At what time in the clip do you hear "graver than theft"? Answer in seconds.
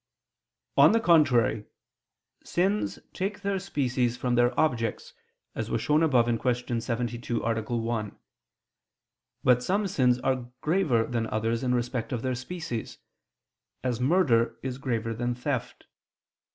14.79-15.85